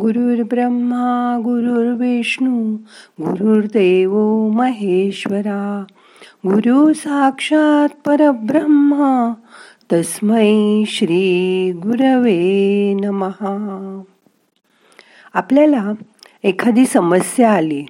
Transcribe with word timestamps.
गुरुर्ब्रह्मा 0.00 1.38
गुरुर्विष्णू 1.44 2.76
गुरुर्देव 3.20 4.12
महेश्वरा. 4.48 5.84
गुरु 6.46 6.92
साक्षात 6.92 7.88
परब्रह्मा 8.06 9.34
तस्मै 9.92 10.82
श्री 10.86 11.72
गुरवे 11.72 12.94
नमहा 12.94 14.02
आपल्याला 15.34 15.92
एखादी 16.42 16.86
समस्या 16.86 17.52
आली 17.52 17.84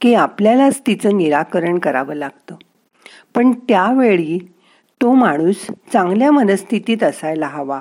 की 0.00 0.14
आपल्यालाच 0.14 0.82
तिचं 0.86 1.16
निराकरण 1.16 1.78
करावं 1.78 2.14
लागतं. 2.14 2.54
पण 3.34 3.52
त्यावेळी 3.52 4.52
तो 5.02 5.14
माणूस 5.14 5.66
चांगल्या 5.92 6.30
मनस्थितीत 6.30 7.02
असायला 7.02 7.46
हवा. 7.46 7.80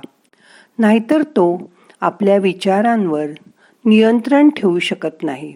नाहीतर 0.79 1.21
तो 1.21 1.71
आपल्या 2.01 2.37
विचारांवर 2.37 3.25
नियंत्रण 3.85 4.49
ठेवू 4.49 4.79
शकत 4.79 5.23
नाही. 5.23 5.55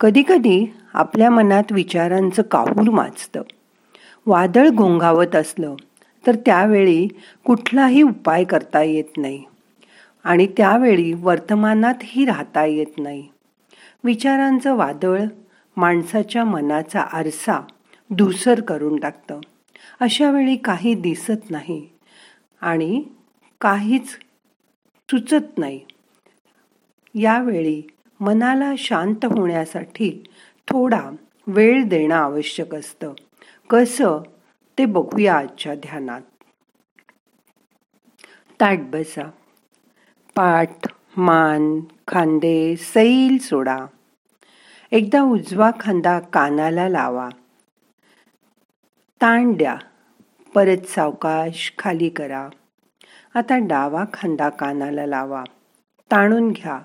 कधीकधी 0.00 0.66
आपल्या 0.92 1.30
मनात 1.30 1.62
विचारांचं 1.70 2.42
काहूर 2.42 2.90
माजतं 2.90 3.42
वादळ 4.26 4.68
घोंघावत 4.68 5.36
असलं 5.36 5.74
तर 6.26 6.36
त्यावेळी 6.46 7.08
कुठलाही 7.44 8.02
उपाय 8.02 8.44
करता 8.44 8.82
येत 8.82 9.16
नाही. 9.16 9.44
आणि 10.24 10.46
त्यावेळी 10.46 11.12
वर्तमानातही 11.12 12.24
राहता 12.24 12.64
येत 12.64 12.98
नाही. 12.98 13.28
विचारांचं 14.04 14.74
वादळ 14.74 15.22
माणसाच्या 15.76 16.44
मनाचा 16.44 17.00
आरसा 17.00 17.60
धूसर 18.10 18.60
करून 18.60 18.96
टाकतं. 19.00 19.40
अशा 20.00 20.30
वेळी 20.30 20.56
काही 20.56 20.94
दिसत 20.94 21.50
नाही 21.50 21.88
आणि 22.60 23.02
काहीच 23.60 24.08
सुचत 25.10 25.58
नाही. 25.58 25.80
यावेळी 27.14 27.82
मनाला 28.20 28.72
शांत 28.78 29.24
होण्यासाठी 29.24 30.24
थोडा 30.68 31.10
वेळ 31.46 31.84
देणं 31.84 32.14
आवश्यक 32.14 32.74
असतं. 32.74 33.12
कसं? 33.70 34.22
ते 34.78 34.84
बघूया 34.84 35.36
आजच्या 35.36 35.74
ध्यानात. 35.74 36.20
ताट 38.60 38.78
बसा. 38.78 39.30
पाठ 40.34 40.70
मान 41.16 41.80
खांदे 42.08 42.76
सैल 42.76 43.38
सोडा. 43.38 43.78
एकदा 44.90 45.22
उजवा 45.22 45.70
खांदा 45.80 46.20
कानाला 46.20 46.88
लावा. 46.88 47.28
ताण 49.20 49.52
द्या. 49.52 49.76
परत 50.54 50.86
सावकाश 50.86 51.72
खाली 51.78 52.08
करा. 52.08 52.48
आता 53.34 53.58
डावा 53.58 54.04
खांदा 54.12 54.48
कानाला 54.48 55.06
लावा. 55.06 55.44
ताणून 56.10 56.50
घ्या. 56.50 56.80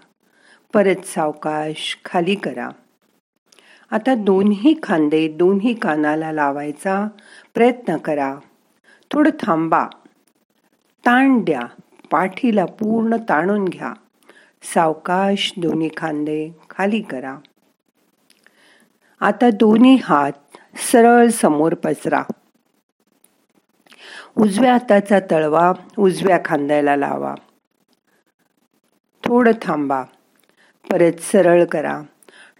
परत 0.73 1.05
सावकाश 1.05 1.97
खाली 2.05 2.35
करा. 2.35 2.69
आता 3.91 4.15
दोन्ही 4.15 4.75
खांदे 4.83 5.27
दोन्ही 5.27 5.73
कानाला 5.73 6.31
लावायचा 6.31 7.07
प्रयत्न 7.53 7.97
करा. 7.97 8.35
थोडं 9.13 9.29
थांबा. 9.43 9.87
ताण 11.05 11.39
द्या. 11.43 11.61
पाठीला 12.11 12.65
पूर्ण 12.65 13.15
ताणून 13.29 13.65
घ्या. 13.65 13.93
सावकाश 14.73 15.53
दोन्ही 15.57 15.89
खांदे 15.97 16.49
खाली 16.69 17.01
करा. 17.01 17.37
आता 19.19 19.49
दोन्ही 19.49 19.95
हात 19.95 20.31
सरळ 20.75 21.27
समोर 21.27 21.73
पसरा. 21.73 22.23
उजव्या 24.37 24.73
हाताचा 24.73 25.19
तळवा 25.19 25.73
उजव्या 25.97 26.39
खांद्याला 26.45 26.95
लावा. 26.95 27.35
थोडं 29.23 29.51
थांबा. 29.61 30.03
परत 30.91 31.19
सरळ 31.19 31.65
करा. 31.65 32.01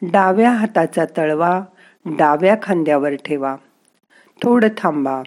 डाव्या 0.02 0.52
हाताचा 0.52 1.06
तळवा 1.18 1.62
डाव्या 2.06 2.58
खांद्यावर 2.62 3.16
ठेवा. 3.16 3.56
थोडं 4.44 4.68
थांबा. 4.78 5.24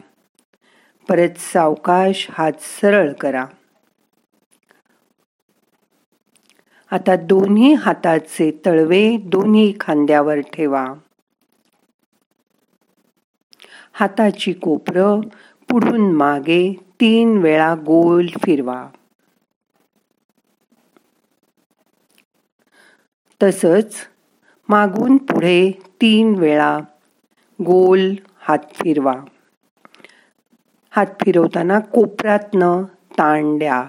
परत 1.08 1.28
सावकाश 1.38 2.26
हात 2.30 2.52
सरळ 2.60 3.12
करा. 3.12 3.46
आता 6.90 7.16
दोन्ही 7.16 7.72
हाताचे 7.72 8.60
तळवे 8.66 9.16
दोन्ही 9.16 9.74
खांद्यावर 9.80 10.40
ठेवा. 10.40 10.86
हाताची 13.92 14.52
कोपरं 14.52 15.20
पुढून 15.70 16.12
मागे 16.12 16.80
तीन 17.00 17.38
वेळा 17.38 17.74
गोल 17.74 18.26
फिरवा. 18.26 18.88
तसंच 23.42 23.94
मागून 24.68 25.16
पुढे 25.16 25.70
तीन 26.00 26.34
वेळा 26.34 26.78
गोल 27.60 28.14
हात 28.40 28.58
फिरवा. 28.58 29.14
हात 30.90 31.06
फिरवताना 31.06 31.78
कोपरातनं 31.80 32.82
ताण 33.18 33.58
द्या. 33.58 33.84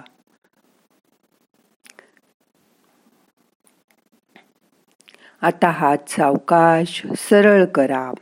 आता 5.42 5.70
हात 5.70 5.98
सावकाश 6.08 7.06
सरळ 7.16 7.64
करा. 7.64 8.12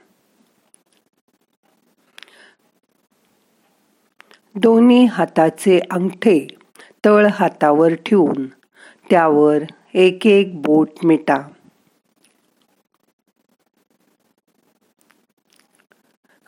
दोन्ही 4.54 5.04
हाताचे 5.04 5.80
अंगठे 5.90 6.46
तळ 7.04 7.26
हातावर 7.26 7.94
ठेवून 7.94 8.46
त्यावर 9.10 9.58
एक 9.94 10.26
एक 10.26 10.62
बोट 10.62 10.88
मिटा. 11.04 11.48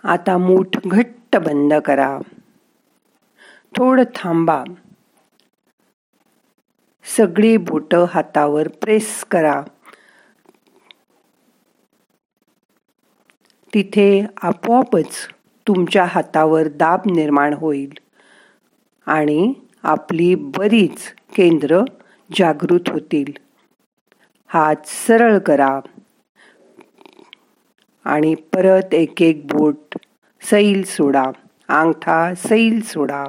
आता 0.05 0.39
मूठ 0.39 0.79
घट्ट 0.87 1.37
बंद 1.37 1.75
करा. 1.75 2.19
थोडं 3.77 4.05
थांबा. 4.15 4.65
सगळी 7.17 7.57
बोट 7.57 7.95
हातावर 7.95 8.69
प्रेस 8.69 9.25
करा. 9.25 9.63
तिथे 13.75 14.27
आपोआपच 14.43 15.29
तुमच्या 15.69 16.05
हातावर 16.05 16.69
दाब 16.69 17.01
निर्माण 17.07 17.53
होईल 17.53 17.93
आणि 19.07 19.53
आपली 19.83 20.35
बरीच 20.35 21.15
केंद्र 21.37 21.81
जागृत 22.35 22.81
होतील. 22.89 23.33
हात 24.47 24.77
सरळ 24.85 25.39
करा. 25.39 25.81
आणि 28.05 28.35
परत 28.35 28.95
एक 28.95 29.23
एक 29.23 29.47
बोट 29.47 29.97
सैल 30.41 30.83
सोडा. 30.83 31.23
अंगठा 31.69 32.35
सैल 32.35 32.81
सोडा. 32.81 33.25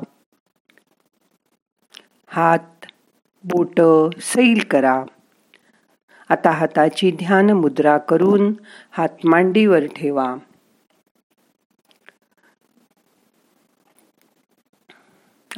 हात 2.28 2.86
बोट 3.44 3.82
सैल 4.22 4.64
करा. 4.72 5.04
आता 6.30 6.50
हाताची 6.52 7.12
ध्यान 7.12 7.50
मुद्रा 7.50 7.98
करून 7.98 8.54
हात 8.92 9.10
मांडीवर 9.24 9.86
ठेवा. 9.86 10.36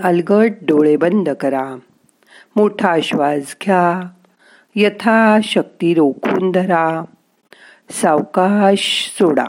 अलगट 0.03 0.51
डोळे 0.61 0.97
बंद 0.97 1.29
करा. 1.29 1.75
मोठा 2.55 2.95
श्वास 3.03 3.55
घ्या. 3.63 4.09
यथाशक्ती 4.75 5.93
रोखून 5.93 6.51
धरा. 6.51 7.03
सावकाश 7.89 9.11
सोडा. 9.19 9.45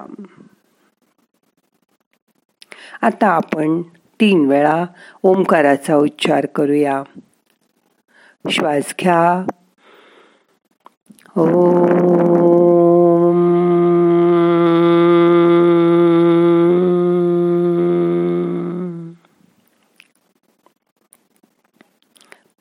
आता 3.03 3.27
आपण 3.27 3.83
तीन 4.21 4.49
वेळा 4.49 4.85
ओंकाराचा 5.23 5.97
उच्चार 5.97 6.47
करूया. 6.47 7.03
श्वास 8.51 8.95
घ्या. 9.01 9.47
ओ 11.37 11.47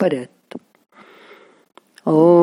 परत 0.00 0.58
ओ 2.08 2.36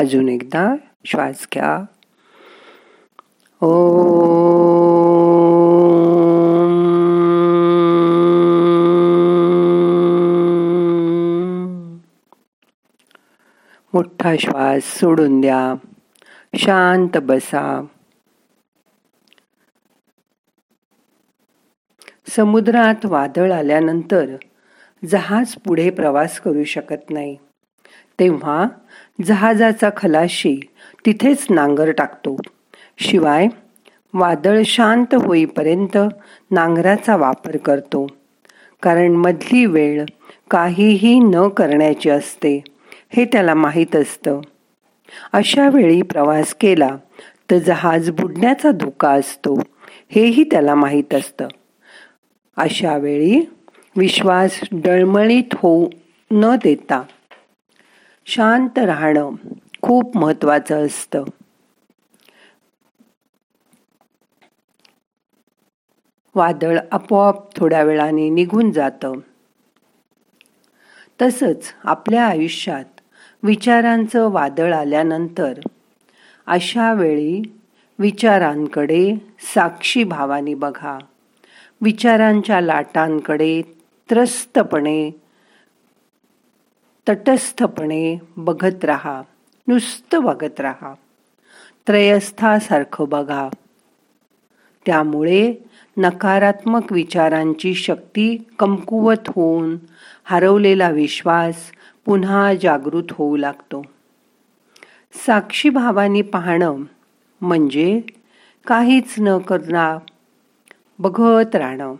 अजून 0.00 0.28
एकदा 0.28 0.74
श्वास 1.04 1.46
घ्या. 1.54 1.84
ओ 3.60 3.74
मोठा 13.92 14.36
श्वास 14.40 14.82
सोडून 14.82 15.40
द्या. 15.40 15.74
शांत 16.56 17.18
बसा. 17.18 17.86
समुद्रात 22.28 23.06
वादळ 23.06 23.52
आल्यानंतर 23.52 24.26
जहाज 25.10 25.54
पुढे 25.54 25.90
प्रवास 25.90 26.40
करू 26.40 26.64
शकत 26.64 27.10
नाही. 27.10 27.36
तेव्हा 28.20 28.66
जहाजाचा 29.24 29.90
खलाशी 29.96 30.60
तिथेच 31.06 31.46
नांगर 31.50 31.90
टाकतो. 31.90 32.36
शिवाय 32.98 33.46
वादळ 34.14 34.62
शांत 34.66 35.14
होईपर्यंत 35.14 35.98
नांगराचा 36.50 37.16
वापर 37.16 37.56
करतो. 37.56 38.06
कारण 38.82 39.10
मधली 39.10 39.66
वेळ 39.66 40.04
काहीही 40.50 41.18
न 41.18 41.48
करण्याची 41.48 42.10
असते 42.10 42.64
हे 43.10 43.24
त्याला 43.24 43.54
माहीत 43.54 43.96
असतं. 43.96 44.40
अशा 45.32 45.68
वेळी 45.68 46.02
प्रवास 46.02 46.54
केला 46.54 46.96
तर 47.50 47.58
जहाज 47.58 48.10
बुडण्याचा 48.10 48.70
धोका 48.70 49.10
असतो 49.10 49.60
हेही 50.08 50.44
त्याला 50.44 50.74
माहीत 50.74 51.14
असतं. 51.14 51.48
अशा 52.56 52.96
वेळी 52.96 53.50
विश्वास 53.96 54.60
डळमळीत 54.72 55.54
होऊ 55.54 55.88
न 56.30 56.56
देता 56.64 57.02
शांत 58.24 58.78
राहणं 58.78 59.30
खूप 59.82 60.16
महत्वाचं 60.16 60.86
असतं. 60.86 61.24
वादळ 66.34 66.78
आपोआप 66.92 67.56
थोड्या 67.56 67.82
वेळाने 67.82 68.28
निघून 68.28 68.70
जातं. 68.70 69.12
तसंच 71.22 71.74
आपल्या 71.84 72.26
आयुष्यात 72.26 73.00
विचारांचं 73.42 74.28
वादळ 74.28 74.74
आल्यानंतर 74.74 75.60
अशा 76.46 76.92
वेळी 76.92 77.42
विचारांकडे 77.98 79.14
साक्षी 79.54 80.04
भावाने 80.04 80.54
बघा. 80.54 80.98
विचारांच्या 81.80 82.60
लाटांकडे 82.60 83.62
त्रस्तपणे 84.10 85.10
तटस्थपणे 87.10 88.18
बघत 88.36 88.84
राहा 88.84 89.22
नुसतं 89.68 90.24
बघत 90.24 90.60
राहा. 90.60 90.94
त्रयस्थासारखं 91.86 93.08
बघा. 93.08 93.48
त्यामुळे 94.86 95.54
नकारात्मक 95.96 96.92
विचारांची 96.92 97.74
शक्ती 97.74 98.38
कमकुवत 98.58 99.28
होऊन 99.28 99.76
हरवलेला 100.24 100.90
विश्वास 100.90 101.72
पुन्हा 102.04 102.54
जागृत 102.54 103.04
होऊ 103.10 103.36
लागतो. 103.36 103.82
साक्षीभावानी 105.26 106.22
पाहणं 106.22 106.76
म्हणजे 107.40 108.00
काहीच 108.66 109.14
न 109.18 109.38
करणार 109.38 109.98
बघत 110.98 111.56
राहणं. 111.56 111.94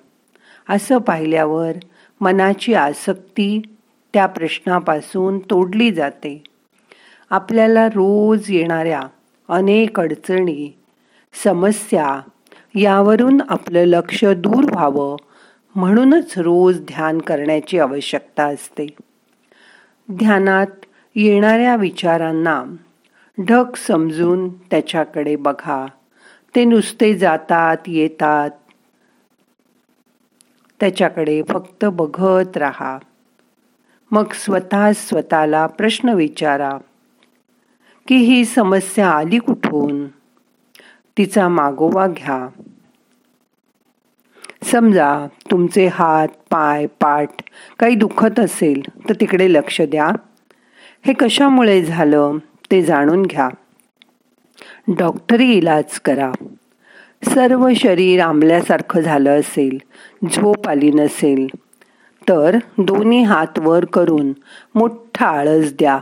असं 0.68 0.98
पाहिल्यावर 0.98 1.72
मनाची 2.20 2.74
आसक्ती 2.74 3.62
त्या 4.12 4.26
प्रश्नापासून 4.26 5.38
तोडली 5.38 5.90
जाते. 5.90 6.44
आपल्याला 7.30 7.86
रोज 7.86 8.44
येणाऱ्या 8.48 9.00
अनेक 9.48 10.00
अडचणी 10.00 10.78
समस्या 11.44 12.20
यावरून 12.74 13.40
आपलं 13.48 13.84
लक्ष 13.84 14.24
दूर 14.24 14.64
व्हावं 14.70 15.16
म्हणूनच 15.74 16.38
रोज 16.38 16.80
ध्यान 16.80 17.18
करण्याची 17.18 17.78
आवश्यकता 17.78 18.44
असते. 18.44 18.86
ध्यानात 20.12 20.66
येणाऱ्या 21.14 21.76
विचारांना 21.76 22.64
ढग 23.40 23.74
समजून 23.76 24.48
त्याच्याकडे 24.48 25.36
बघा. 25.36 25.86
ते 26.54 26.64
नुसते 26.64 27.18
जातात 27.18 27.76
येतात. 27.86 28.50
त्याच्याकडे 30.80 31.42
फक्त 31.48 31.84
बघत 31.84 32.56
राहा. 32.56 32.98
मग 34.10 34.32
स्वतः 34.32 34.92
स्वतःला 34.92 35.66
प्रश्न 35.66 36.08
विचारा 36.08 36.78
की 38.08 38.16
ही 38.16 38.44
समस्या 38.44 39.10
आली 39.10 39.38
कुठून? 39.38 40.06
तिचा 41.18 41.48
मागोवा 41.48 42.06
घ्या. 42.06 42.48
समजा 44.64 45.26
तुमचे 45.50 45.86
हात 45.86 46.28
पाय 46.50 46.86
पाठ 46.86 47.28
काही 47.78 47.94
दुखत 47.94 48.40
असेल 48.40 48.82
तर 49.08 49.14
तिकडे 49.20 49.52
लक्ष 49.52 49.80
द्या. 49.80 50.08
हे 51.06 51.12
कशामुळे 51.12 51.84
झालं 51.84 52.36
ते 52.70 52.82
जाणून 52.82 53.22
घ्या. 53.22 53.48
डॉक्टरी 54.88 55.52
इलाज 55.52 56.00
करा. 56.00 56.32
सर्व 57.24 57.68
शरीर 57.76 58.22
आंबल्यासारखं 58.22 59.00
झालं 59.00 59.40
असेल 59.40 59.78
झोप 60.32 60.68
आली 60.68 60.90
नसेल 60.90 61.46
तर 62.28 62.58
दोन्ही 62.78 63.22
हात 63.22 63.58
वर 63.58 63.84
करून 63.84 64.32
मोठा 64.74 65.26
आळस 65.26 65.72
द्या. 65.72 65.98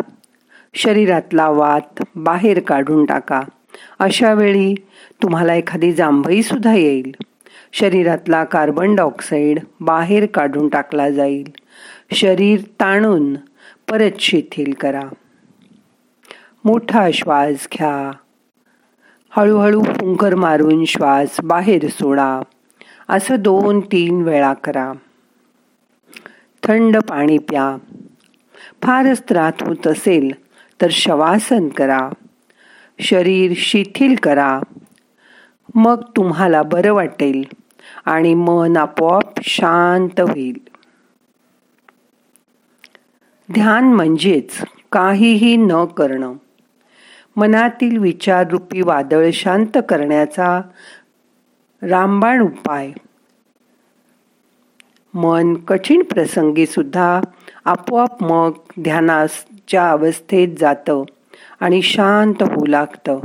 शरीरातला 0.74 1.48
वात 1.48 2.02
बाहेर 2.16 2.60
काढून 2.60 3.04
टाका. 3.04 3.42
अशा 3.98 4.32
वेळी 4.32 4.74
तुम्हाला 5.22 5.54
एखादी 5.54 5.92
जांभई 5.92 6.42
सुद्धा 6.42 6.74
येईल. 6.74 7.14
शरीरातला 7.72 8.44
कार्बन 8.44 8.94
डायऑक्साईड 8.94 9.58
बाहेर 9.80 10.26
काढून 10.26 10.68
टाकला 10.68 11.10
जाईल. 11.10 11.48
शरीर 12.12 12.60
ताणून 12.80 13.34
परत 13.90 14.10
शिथिल 14.20 14.72
करा. 14.72 15.02
मोठा 16.64 17.10
श्वास 17.14 17.68
घ्या. 17.72 18.10
हळूहळू 19.30 19.82
फुंकर 19.82 20.34
मारून 20.34 20.84
श्वास 20.84 21.36
बाहेर 21.44 21.88
सोडा. 21.88 22.40
असं 23.08 23.36
दोन 23.38 23.80
तीन 23.80 24.22
वेळा 24.22 24.52
करा. 24.52 24.92
थंड 26.62 26.96
पाणी 26.96 27.38
प्या. 27.38 27.76
फारच 28.82 29.22
त्रास 29.28 29.62
होत 29.62 29.86
असेल 29.86 30.32
तर 30.82 30.88
शवासन 30.90 31.68
करा. 31.68 32.10
शरीर 33.00 33.52
शिथिल 33.56 34.14
करा. 34.14 34.60
मग 35.74 36.02
तुम्हाला 36.16 36.62
बरं 36.62 36.92
वाटेल 36.92 37.44
आणि 38.04 38.34
मन 38.34 38.76
आपोआप 38.76 39.40
शांत 39.42 40.20
होईल. 40.20 40.58
ध्यान 43.52 43.84
म्हणजेच 43.84 44.64
काहीही 44.92 45.56
न 45.56 45.84
करणं. 45.84 46.34
मनातील 47.36 47.98
विचाररूपी 47.98 48.80
वादळ 48.80 49.30
शांत 49.32 49.78
करण्याचा 49.88 50.60
रामबाण 51.82 52.40
उपाय. 52.40 52.92
मन 55.18 55.54
कठीण 55.54 56.02
प्रसंगी 56.02 56.66
सुद्धा 56.66 57.20
आपोआप 57.64 58.22
मग 58.22 58.50
ध्यानाच्या 58.80 59.90
अवस्थेत 59.90 60.48
जातं 60.58 61.02
आणि 61.60 61.82
शांत 61.82 62.42
होऊ 62.42 62.66
लागतं. 62.66 63.18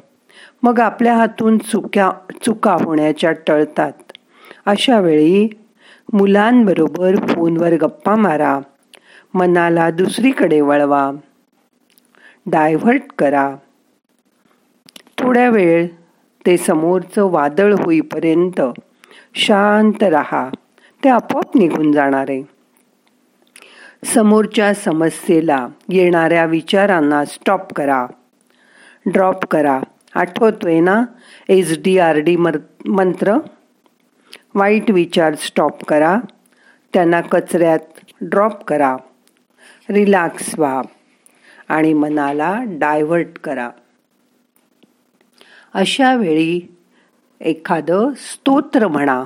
मग 0.64 0.80
आपल्या 0.80 1.16
हातून 1.16 1.58
चुक्या 1.58 2.12
चुका 2.46 2.74
होण्याच्या 2.74 3.32
टळतात. 3.32 3.92
अशा 4.66 5.00
वेळी 5.00 5.48
मुलांबरोबर 6.14 7.16
फोनवर 7.16 7.74
गप्पा 7.74 8.16
मारा. 8.16 8.60
मनाला 9.34 9.92
दुसरीकडे 9.92 10.62
वळवा. 10.62 11.12
डायव्हर्ट 12.46 13.02
करा. 13.18 13.56
थोड्या 15.18 15.50
वेळ 15.50 15.88
ते 16.46 16.58
समोरचं 16.58 17.24
वादळ 17.24 17.74
होईपर्यंत 17.74 18.62
शांत 19.36 20.04
राहा. 20.04 20.50
ते 21.04 21.10
आपोआप 21.10 21.58
निघून 21.58 21.92
जाणार. 21.92 22.26
आहे 22.30 22.44
समोरच्या 24.06 24.74
समस्येला 24.74 25.68
येणाऱ्या 25.90 26.46
विचारांना 26.46 27.26
स्टॉप 27.26 27.74
करा. 27.74 28.08
ड्रॉप 29.06 29.46
करा. 29.46 29.80
आठवतोय 30.16 30.80
ना? 30.80 31.04
एच 31.50 31.84
डी 31.84 31.98
आर 31.98 32.16
डी 32.16 32.36
मंत्र? 32.86 33.38
वाईट 34.56 34.92
विचार 34.92 35.36
स्टॉप 35.36 35.84
करा. 35.84 36.18
त्यांना 36.94 37.22
कचऱ्यात 37.22 37.80
ड्रॉप 38.22 38.64
करा. 38.64 38.98
रिलॅक्स 39.90 40.60
व्हा. 40.60 40.82
आणि 41.68 41.94
मनाला 41.94 42.60
डायव्हर्ट 42.68 43.40
करा. 43.40 43.70
अशा 45.74 46.16
वेळी 46.16 46.76
एखादं 47.42 48.10
स्तोत्र 48.14 48.88
म्हणा. 48.88 49.24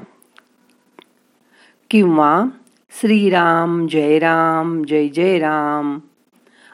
किंवा 1.90 2.44
श्रीराम 2.92 3.88
जय 3.88 4.20
राम 4.20 4.84
जय 4.84 5.08
जय 5.08 5.40
राम 5.40 6.00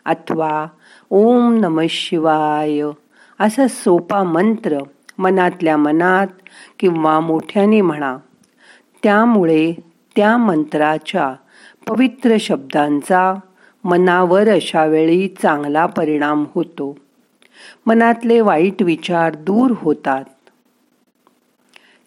अथवा 0.05 0.67
ओम 1.09 1.53
नम 1.53 1.81
शिवाय 1.89 2.81
असा 3.39 3.67
सोपा 3.67 4.23
मंत्र 4.23 4.77
मनातल्या 5.17 5.77
मनात 5.77 6.27
किंवा 6.79 7.19
मोठ्याने 7.19 7.81
म्हणा. 7.81 8.17
त्यामुळे 9.03 9.73
त्या 10.15 10.37
मंत्राच्या 10.37 11.33
पवित्र 11.87 12.35
शब्दांचा 12.39 13.33
मनावर 13.83 14.49
अशा 14.49 14.85
वेळी 14.85 15.27
चांगला 15.27 15.85
परिणाम 15.85 16.45
होतो. 16.55 16.97
मनातले 17.85 18.41
वाईट 18.41 18.83
विचार 18.83 19.35
दूर 19.35 19.73
होतात. 19.77 20.23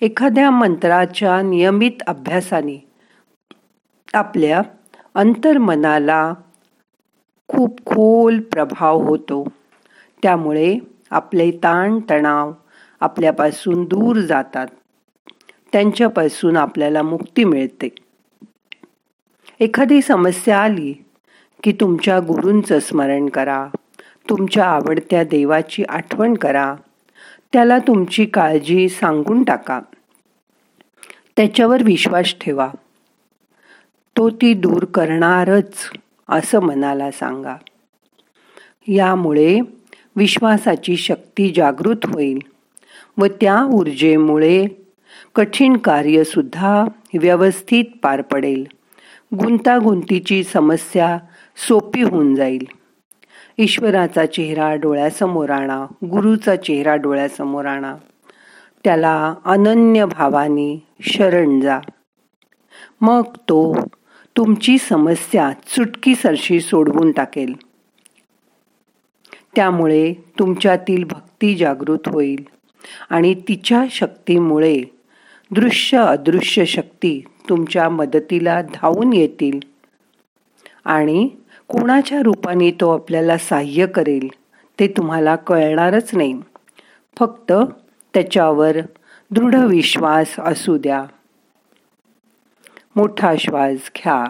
एखाद्या 0.01 0.51
मंत्राच्या 0.51 1.43
नियमित 1.43 2.03
अभ्यासाने 2.07 2.86
आपल्या 4.17 4.63
अंतर्मनाला 5.15 6.35
खूप 7.49 7.79
खोल 7.87 8.41
प्रभाव 8.41 8.99
होतो. 8.99 9.49
त्यामुळे 10.23 10.79
आपले 11.11 11.51
ताणतणाव 11.51 12.53
आपल्यापासून 13.01 13.85
दूर 13.85 14.17
जातात. 14.17 14.67
त्यांच्यापासून 15.73 16.57
आपल्याला 16.57 17.03
मुक्ती 17.03 17.45
मिळते. 17.45 17.89
एखादी 19.61 20.03
समस्या 20.03 20.59
आली 20.59 21.05
की 21.63 21.73
तुमच्या 21.73 22.19
गुरूंचं 22.19 22.79
स्मरण 22.79 23.29
करा. 23.29 23.69
तुमच्या 24.29 24.65
आवडत्या 24.65 25.25
देवाची 25.25 25.85
आठवण 25.89 26.35
करा. 26.35 26.75
त्याला 27.53 27.79
तुमची 27.79 28.27
काळजी 28.27 28.89
सांगून 28.89 29.43
टाका. 29.43 29.81
त्याच्यावर 31.37 31.83
विश्वास 31.83 32.35
ठेवा. 32.41 32.69
तो 34.17 34.31
ती 34.31 34.55
दूर 34.55 34.85
करणारच 34.85 35.73
असं 36.29 36.61
मनाला 36.61 37.11
सांगा. 37.11 37.57
यामुळे 38.89 39.61
विश्वासाची 40.17 40.97
शक्ती 40.97 41.53
जागृत 41.57 41.97
होईल 42.05 42.39
व 43.19 43.27
त्या 43.27 43.65
ऊर्जेमुळे 43.65 44.67
कठीण 45.35 45.77
कार्यसुद्धा 45.77 46.85
व्यवस्थित 47.21 47.85
पार 48.03 48.21
पडेल. 48.23 48.67
गुंतागुंतीची 49.35 50.45
समस्या 50.45 51.19
सोपी 51.69 52.03
होऊन 52.03 52.35
जाईल. 52.35 52.67
ईश्वराचा 53.59 54.27
चेहरा 54.27 54.75
डोळ्यासमोर 54.75 55.51
आणा 55.51 55.87
गुरुचा 56.05 56.57
चेहरा 56.57 56.97
डोळ्यासमोर 56.97 57.65
आणा. 57.65 57.97
त्याला 58.85 59.35
अनन्य 59.45 60.05
भावाने 60.05 60.83
शरण 61.01 61.61
जा. 61.61 61.79
मग 63.01 63.23
तो 63.23 63.77
तुमची 64.37 64.79
समस्या 64.79 65.53
चुटकीसरशी 65.67 66.61
सोडवून 66.61 67.13
टाकेल. 67.13 67.55
त्यामुळे 69.57 70.13
तुमच्यातील 70.39 71.05
भक्ती 71.05 71.57
जागृत 71.57 71.99
होईल 72.07 72.45
आणि 73.11 73.35
तिच्या 73.35 73.85
शक्तीमुळे 73.91 74.83
दृश्य 75.51 75.99
अदृश्य 75.99 76.65
शक्ती 76.65 77.25
तुमच्या 77.49 77.89
मदतीला 77.89 78.63
धावून 78.63 79.13
येतील. 79.13 79.61
आणि 80.85 81.29
कोणाच्या 81.69 82.23
रूपाने 82.23 82.71
तो 82.71 82.95
आपल्याला 82.95 83.39
सहाय्य 83.39 83.87
करेल 83.87 84.29
ते 84.81 84.89
तुम्हाला 84.89 85.37
कळणारच 85.37 86.11
नाही. 86.13 86.41
फक्त 87.19 87.53
त्याच्यावर 88.15 88.77
दृढ 89.31 89.55
विश्वास 89.55 90.35
असू 90.39 90.79
द्या. 90.79 91.05
मोठा 92.97 93.35
श्वास 93.39 93.91
घ्या. 93.97 94.25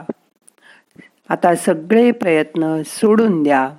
आता 1.29 1.55
सगळे 1.55 2.11
प्रयत्न 2.11 2.83
सोडून 2.83 3.43
द्या. 3.43 3.71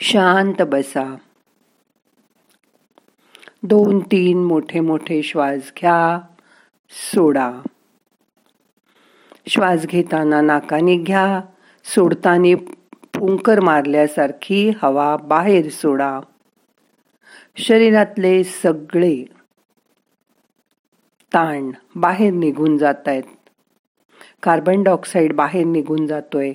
शांत 0.00 0.62
बसा. 0.62 1.16
दोन 3.62 3.98
तीन 4.00 4.44
मोठे 4.44 4.80
मोठे 4.80 5.22
श्वास 5.22 5.72
घ्या. 5.80 6.20
सोडा. 6.90 7.52
श्वास 9.48 9.86
घेताना 9.86 10.40
नाकाने 10.40 10.96
घ्या. 10.96 11.40
सोडताना 11.84 12.56
फुंकर 13.14 13.60
मारल्यासारखी 13.60 14.70
हवा 14.82 15.16
बाहेर 15.16 15.68
सोडा. 15.68 16.20
शरीरातले 17.56 18.44
सगळे 18.44 19.39
ताण 21.34 21.70
बाहेर 21.94 22.32
निघून 22.32 22.78
जात 22.78 23.08
आहेत 23.08 23.22
कार्बन 24.42 24.82
डायऑक्साईड 24.82 25.32
बाहेर 25.32 25.64
निघून 25.64 26.06
जातोय. 26.06 26.52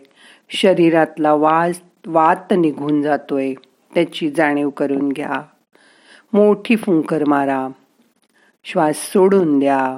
शरीरातला 0.50 1.34
वास 1.34 1.82
वात 2.05 2.53
निघून 2.53 3.01
जातोय. 3.01 3.53
त्याची 3.94 4.32
जाणीव 4.32 4.70
करून 4.70 5.10
घ्या. 5.10 5.41
मोठी 6.34 6.75
फुंकर 6.75 7.24
मारा. 7.27 7.67
श्वास 8.63 8.96
सोडून 8.96 9.60
द्या. 9.60 9.98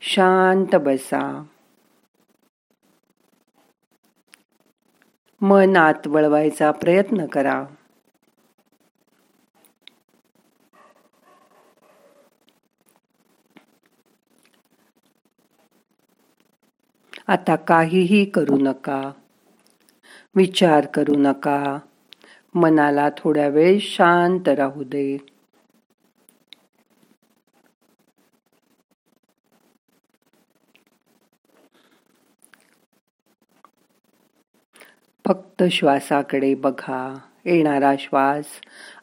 शांत 0.00 0.76
बसा. 0.76 1.44
मन 5.40 5.76
आत 5.76 6.06
वळवायचा 6.06 6.70
प्रयत्न 6.70 7.26
करा. 7.26 7.64
आता 17.26 17.56
काहीही 17.56 18.24
करू 18.24 18.58
नका. 18.60 19.12
विचार 20.34 20.86
करू 20.86 21.14
नका. 21.16 21.78
मनाला 22.54 23.08
थोड्या 23.18 23.48
वेळ 23.48 23.78
शांत 23.80 24.48
राहू 24.48 24.82
दे. 24.82 25.18
फक्त 35.26 35.62
श्वासाकडे 35.70 36.54
बघा. 36.54 37.18
येणारा 37.44 37.94
श्वास 37.98 38.44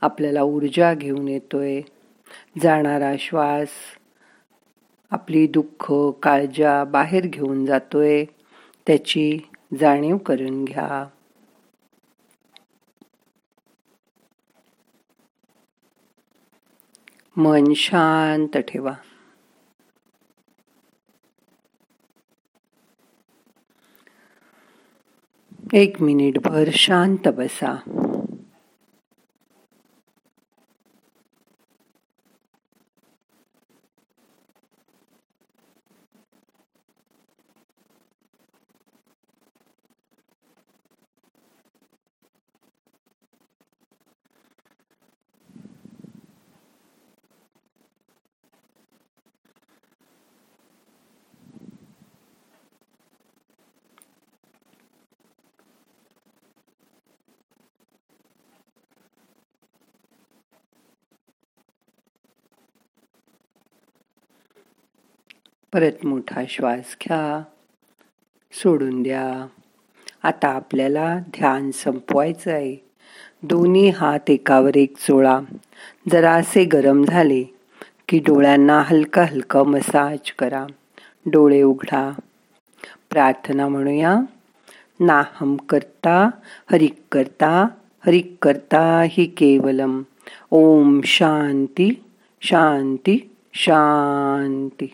आपल्याला 0.02 0.42
ऊर्जा 0.42 0.94
घेऊन 0.94 1.28
येतोय. 1.28 1.82
जाणारा 2.64 3.14
श्वास 3.20 3.70
आपली 5.12 5.48
दुःख 5.48 5.94
काळजा 6.24 6.84
बाहेर 6.84 7.28
घेऊन 7.28 7.66
जातोय. 7.66 8.26
त्याची 8.88 9.40
जाणीव 9.80 10.18
करून 10.18 10.66
घ्या. 10.66 11.08
मन 17.38 17.74
शांत 17.76 18.58
ठेवा. 18.58 18.94
एक 25.74 26.02
मिनिट 26.02 26.40
भर 26.40 26.70
शांत 26.74 27.28
बसा. 27.28 27.99
परत 65.74 66.06
मोठा 66.06 66.42
श्वास 66.50 66.96
घ्या 67.04 67.44
सोडून 68.54 69.04
द्या. 69.04 69.48
आता 70.24 70.48
आपल्याला 70.48 71.20
ध्यान 71.20 71.72
संपवायचं 71.72 72.52
आहे 72.52 72.76
दोन्ही 73.44 73.90
हात 73.90 74.30
एकावर 74.30 74.78
एक 74.78 74.98
चोळा 74.98 75.40
जरासे 76.12 76.66
गरम 76.66 77.04
झाले 77.04 77.44
की 78.08 78.20
डोळ्यांना 78.20 78.84
हलका 78.86 79.24
हलका 79.24 79.64
मसाज 79.64 80.32
करा. 80.32 80.66
डोळे 81.26 81.62
उघडा. 81.62 82.12
प्रार्थना 83.10 83.68
म्हणूया. 83.68 84.16
नाहम 85.00 85.56
करता 85.56 86.30
हरिक 86.72 86.96
करता 87.12 87.68
हरिक 88.06 88.36
करता 88.42 89.04
हि 89.10 89.26
केवलम. 89.26 90.02
ओम 90.52 91.02
शांती 91.04 92.04
शांती 92.42 93.36
शांती. 93.54 94.94